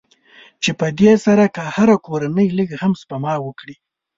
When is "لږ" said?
2.57-2.69